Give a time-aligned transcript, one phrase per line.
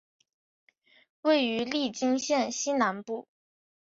[1.21, 3.27] 位于利津县西南部。